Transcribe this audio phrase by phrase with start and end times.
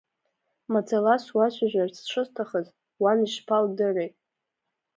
[0.71, 2.67] Маӡала суацәажәарц шысҭахыз
[3.01, 4.09] уан ишԥалдыри…